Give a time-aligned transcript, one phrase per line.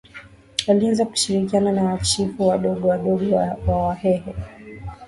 [0.67, 4.35] Alianza kushirikiana na machifu wadogo wadogo wa Wahehe